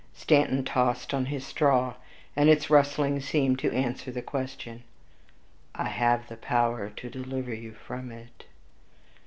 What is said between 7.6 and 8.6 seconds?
from it."